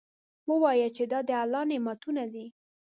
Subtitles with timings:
[0.51, 2.45] ووایه چې دا د الله نعمتونه دي.